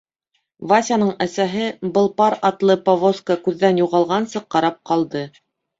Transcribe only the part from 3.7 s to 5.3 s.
юғалғансы ҡарап ҡалды.